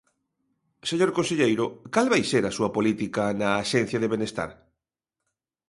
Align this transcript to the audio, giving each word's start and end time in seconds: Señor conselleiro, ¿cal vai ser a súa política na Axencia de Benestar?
Señor 0.89 1.11
conselleiro, 1.17 1.65
¿cal 1.93 2.07
vai 2.13 2.23
ser 2.31 2.43
a 2.45 2.55
súa 2.57 2.73
política 2.77 3.23
na 3.39 3.49
Axencia 3.63 4.01
de 4.01 4.11
Benestar? 4.13 4.51